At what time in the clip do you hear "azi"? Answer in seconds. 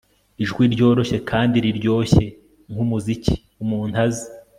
4.05-4.27